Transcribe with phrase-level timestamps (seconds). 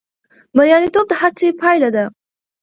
[0.57, 2.05] بریالیتوب د هڅې پایله ده.